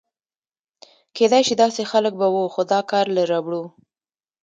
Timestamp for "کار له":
2.91-3.21